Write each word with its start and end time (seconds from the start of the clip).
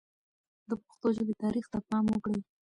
د 0.69 0.71
پښتو 0.83 1.07
ژبې 1.17 1.33
تاریخ 1.43 1.65
ته 1.71 1.79
پام 1.89 2.05
وکړئ. 2.09 2.39